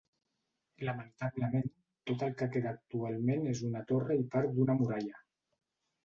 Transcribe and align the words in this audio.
Lamentablement, 0.87 1.67
tot 2.11 2.23
el 2.27 2.33
que 2.39 2.47
queda 2.55 2.71
actualment 2.77 3.45
és 3.51 3.61
una 3.67 3.83
torre 3.91 4.17
i 4.23 4.25
part 4.37 4.55
d'una 4.55 4.77
muralla. 4.79 5.21